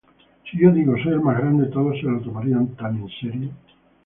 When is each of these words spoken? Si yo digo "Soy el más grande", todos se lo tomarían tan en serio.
Si 0.49 0.57
yo 0.57 0.71
digo 0.71 0.95
"Soy 0.97 1.11
el 1.13 1.21
más 1.21 1.37
grande", 1.37 1.67
todos 1.67 1.95
se 1.99 2.07
lo 2.07 2.19
tomarían 2.21 2.69
tan 2.69 3.03
en 3.03 3.07
serio. 3.21 3.51